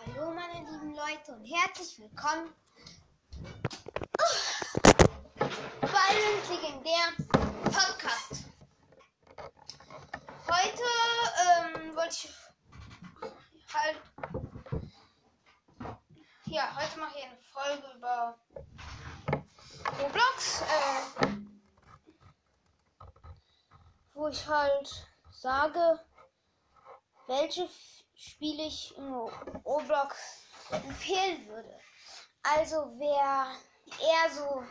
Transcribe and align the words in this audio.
Hallo 0.00 0.32
meine 0.32 0.68
lieben 0.70 0.94
Leute 0.94 1.32
und 1.32 1.44
herzlich 1.44 1.98
willkommen 2.00 2.52
bei 5.80 6.14
dem 6.14 6.50
legendären 6.50 7.28
Podcast. 7.62 8.44
Heute 10.48 10.82
ähm, 11.46 11.94
wollte 11.94 12.10
ich 12.10 12.34
halt 13.72 14.00
ja 16.46 16.74
heute 16.76 16.98
mache 16.98 17.18
ich 17.18 17.24
eine 17.24 17.38
Folge 17.52 17.96
über 17.96 18.36
Roblox, 20.02 20.62
äh, 20.62 21.26
wo 24.14 24.26
ich 24.28 24.46
halt 24.46 25.08
sage, 25.30 26.00
welche 27.26 27.68
Spiele 28.16 28.64
ich 28.64 28.96
in 28.96 29.12
Roblox 29.64 30.16
empfehlen 30.70 31.46
würde. 31.48 31.78
Also 32.42 32.92
wer 32.98 33.46
eher 34.00 34.30
so 34.30 34.62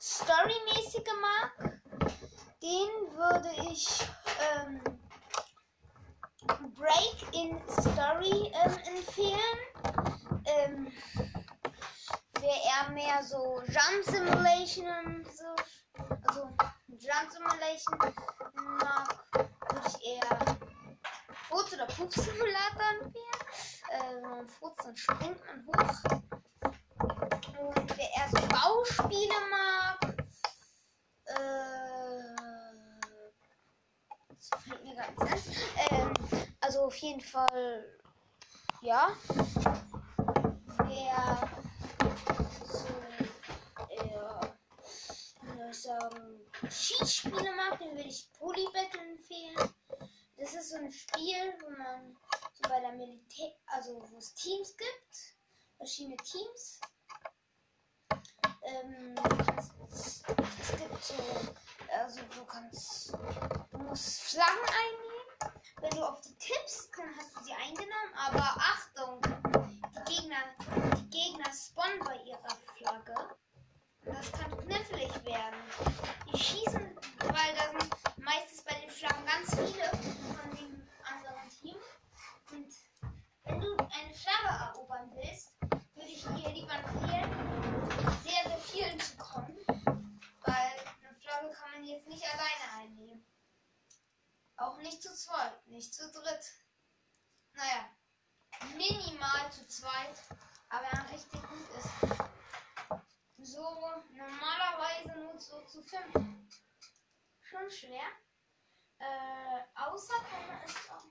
storymäßige 0.00 1.12
mag, 1.20 1.80
den 2.62 3.16
würde 3.16 3.50
ich 3.70 3.88
ähm, 4.40 4.80
Break 6.74 7.34
in 7.34 7.60
Story 7.68 8.52
ähm, 8.64 8.78
empfehlen. 8.96 9.58
Ähm, 10.44 10.92
wer 12.40 12.50
eher 12.50 12.90
mehr 12.92 13.22
so 13.22 13.62
Jump 13.66 14.04
Simulation 14.04 15.26
so, 15.34 15.44
also 16.26 16.48
Jump 16.88 17.30
Simulation 17.30 17.98
mag, 18.80 19.24
würde 19.32 19.88
ich 19.88 20.06
eher 20.06 20.57
Furz- 21.48 21.72
oder 21.72 21.86
Pups-Simulator 21.86 22.90
empfehlen. 23.00 23.42
Äh, 23.90 24.14
wenn 24.16 24.30
man 24.30 24.46
furzt, 24.46 24.84
dann 24.84 24.96
springt 24.96 25.40
man 25.46 25.66
hoch. 25.66 26.20
Und 27.58 27.96
wer 27.96 28.10
eher 28.16 28.28
so 28.30 28.46
Bauspiele 28.48 29.34
mag, 29.50 29.98
äh, 31.24 31.88
das 34.28 34.62
fällt 34.62 34.84
mir 34.84 34.94
gar 34.94 35.10
nicht 35.10 35.48
ein. 35.90 35.98
Ähm, 35.98 36.14
also 36.60 36.80
auf 36.82 36.96
jeden 36.96 37.20
Fall, 37.20 37.98
ja. 38.82 39.16
Wer 40.84 41.48
so 42.66 42.88
ich 45.70 45.82
sagen, 45.82 46.40
Schießspiele 46.68 47.54
mag, 47.56 47.78
den 47.78 47.96
würde 47.96 48.08
ich 48.08 48.30
Polybattle 48.38 49.00
empfehlen. 49.00 49.74
So 50.68 50.76
ein 50.76 50.92
Spiel, 50.92 51.54
wo 51.62 51.70
man 51.70 52.14
so 52.52 52.68
bei 52.68 52.78
der 52.80 52.92
Militär, 52.92 53.54
also 53.68 54.02
wo 54.10 54.18
es 54.18 54.34
Teams 54.34 54.76
gibt, 54.76 55.38
verschiedene 55.78 56.18
Teams. 56.18 56.78
Ähm, 58.64 59.14
kannst, 59.14 59.72
es 60.60 60.76
gibt 60.76 61.02
so, 61.02 61.14
also 61.90 62.20
du 62.36 62.44
kannst, 62.44 63.12
du 63.70 63.78
musst 63.78 64.20
Flaggen 64.20 64.68
einnehmen. 64.68 65.56
Wenn 65.80 65.90
du 65.90 66.06
auf 66.06 66.20
die 66.20 66.36
tippst, 66.36 66.90
dann 66.98 67.16
hast 67.16 67.34
du 67.34 67.44
sie 67.44 67.54
eingenommen, 67.54 68.14
aber 68.14 68.42
Achtung, 68.42 69.22
die 69.24 70.16
Gegner, 70.16 70.54
die 70.98 71.08
Gegner 71.08 71.50
spawnen 71.50 72.00
bei 72.00 72.16
ihrer 72.24 72.56
Flagge. 72.76 73.38
Das 74.04 74.32
kann 74.32 74.54
knifflig 74.58 75.24
werden. 75.24 75.62
Die 76.30 76.38
schießen, 76.38 76.98
weil 77.20 77.54
da 77.56 77.70
sind 77.70 77.90
meistens 78.28 78.62
bei 78.62 78.74
den 78.80 78.90
Flaggen 78.90 79.24
ganz 79.24 79.54
viele 79.54 79.88
von 79.88 80.56
dem 80.56 80.88
anderen 81.02 81.48
Team. 81.60 81.76
Und 82.50 82.74
wenn 83.44 83.60
du 83.60 83.76
eine 83.76 84.14
Flagge 84.14 84.72
erobern 84.72 85.10
willst, 85.14 85.52
würde 85.94 86.08
ich 86.08 86.22
dir 86.22 86.50
lieber 86.50 86.74
empfehlen, 86.74 87.30
sehr, 88.22 88.44
sehr 88.50 88.58
vielen 88.58 89.00
zu 89.00 89.16
kommen. 89.16 89.56
Weil 89.66 90.72
eine 91.00 91.14
Flagge 91.20 91.50
kann 91.50 91.72
man 91.72 91.84
jetzt 91.84 92.06
nicht 92.06 92.24
alleine 92.24 92.82
einnehmen. 92.82 93.24
Auch 94.56 94.67
nicht 94.78 95.02
zu 95.02 95.14
zweit, 95.14 95.66
nicht 95.66 95.94
zu 95.94 96.10
dritt. 96.10 96.44
Naja, 97.52 97.88
minimal 98.76 99.52
zu 99.52 99.66
zweit, 99.66 100.22
aber 100.68 100.86
wenn 100.90 100.98
er 100.98 101.10
richtig 101.12 101.42
gut 101.42 101.68
ist. 101.78 101.90
So 103.38 103.62
normalerweise 104.10 105.18
nur 105.18 105.40
so 105.40 105.60
zu 105.62 105.82
fünf. 105.82 106.14
Schon 107.40 107.70
schwer. 107.70 108.08
Äh, 108.98 109.60
außer 109.74 110.14
man 110.22 110.60
es 110.64 110.90
auch. 110.90 111.04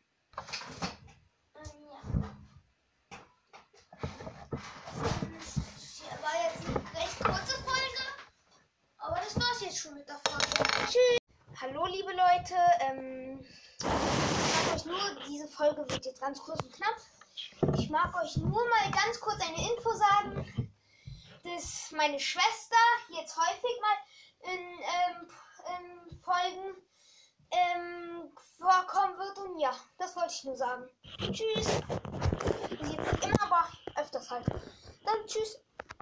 Ähm, 1.56 1.88
war 6.28 6.44
jetzt 6.44 6.66
eine 6.68 7.00
recht 7.00 7.24
kurze 7.24 7.64
Folge. 7.64 8.04
Aber 8.98 9.16
das 9.16 9.36
war's 9.36 9.62
jetzt 9.62 9.80
schon 9.80 9.94
mit 9.94 10.08
der 10.08 10.20
Folge. 10.26 10.64
Tschüss. 10.88 11.17
Hallo 11.60 11.88
liebe 11.88 12.12
Leute. 12.12 12.54
Ähm, 12.82 13.44
ich 13.80 13.84
sag 13.84 14.76
euch 14.76 14.86
nur, 14.86 15.26
diese 15.28 15.48
Folge 15.48 15.90
wird 15.90 16.06
jetzt 16.06 16.22
ganz 16.22 16.38
kurz 16.38 16.62
und 16.62 16.72
knapp. 16.72 16.96
Ich 17.80 17.90
mag 17.90 18.16
euch 18.22 18.38
nur 18.38 18.52
mal 18.52 18.92
ganz 18.92 19.20
kurz 19.20 19.42
eine 19.42 19.72
Info 19.72 19.92
sagen, 19.94 20.72
dass 21.44 21.92
meine 21.94 22.20
Schwester 22.20 22.78
jetzt 23.10 23.36
häufig 23.36 23.72
mal 23.82 24.54
in, 24.54 24.60
ähm, 24.60 25.30
in 25.80 26.20
Folgen 26.20 26.76
ähm, 27.50 28.32
vorkommen 28.60 29.18
wird. 29.18 29.40
Und 29.40 29.60
ja, 29.60 29.76
das 29.98 30.16
wollte 30.16 30.34
ich 30.34 30.44
nur 30.44 30.58
sagen. 30.58 30.88
Tschüss. 31.18 31.82
Jetzt 32.70 32.84
nicht 32.84 33.26
immer, 33.26 33.42
aber 33.42 33.68
öfters 33.96 34.30
halt. 34.30 34.46
Dann 34.48 35.26
tschüss. 35.26 35.60